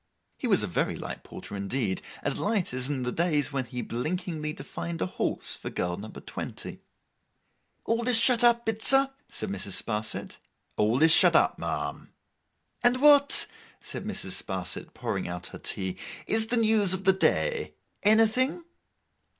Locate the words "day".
17.13-17.75